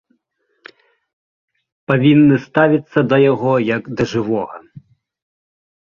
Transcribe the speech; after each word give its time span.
Павінны 1.93 2.35
ставіцца 2.47 2.99
да 3.13 3.17
яго, 3.31 3.53
як 3.75 3.83
да 3.97 4.03
жывога. 4.17 4.55